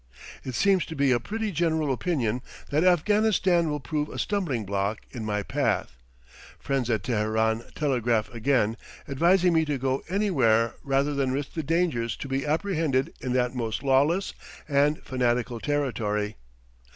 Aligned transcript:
It 0.43 0.55
seems 0.55 0.83
to 0.87 0.95
be 0.95 1.11
a 1.11 1.19
pretty 1.19 1.51
general 1.51 1.93
opinion 1.93 2.41
that 2.71 2.83
Afghanistan 2.83 3.69
will 3.69 3.79
prove 3.79 4.09
a 4.09 4.17
stumbling 4.17 4.65
block 4.65 5.01
in 5.11 5.23
my 5.23 5.43
path; 5.43 5.95
friends 6.57 6.89
at 6.89 7.03
Teheran 7.03 7.65
telegraph 7.75 8.27
again, 8.33 8.77
advising 9.07 9.53
me 9.53 9.63
to 9.65 9.77
go 9.77 10.01
anywhere 10.09 10.73
rather 10.83 11.13
than 11.13 11.31
risk 11.33 11.53
the 11.53 11.61
dangers 11.61 12.15
to 12.15 12.27
be 12.27 12.47
apprehended 12.47 13.13
in 13.21 13.33
that 13.33 13.53
most 13.53 13.83
lawless 13.83 14.33
and 14.67 14.97
fanatical 15.03 15.59
territory. 15.59 16.35